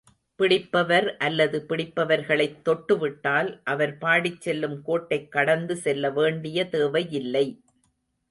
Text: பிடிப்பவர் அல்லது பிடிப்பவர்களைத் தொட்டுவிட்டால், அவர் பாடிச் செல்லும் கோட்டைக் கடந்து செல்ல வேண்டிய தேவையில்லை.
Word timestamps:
பிடிப்பவர் 0.35 1.17
அல்லது 1.17 1.65
பிடிப்பவர்களைத் 1.69 2.55
தொட்டுவிட்டால், 2.65 3.59
அவர் 3.63 3.97
பாடிச் 3.97 4.41
செல்லும் 4.41 4.81
கோட்டைக் 4.81 5.31
கடந்து 5.31 5.75
செல்ல 5.75 6.09
வேண்டிய 6.09 6.67
தேவையில்லை. 6.69 7.45